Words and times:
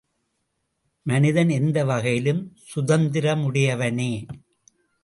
மனிதன் 1.03 1.49
எந்த 1.49 1.85
வகையிலும் 1.85 2.53
சுதந்திரமுடையவனே. 2.75 4.27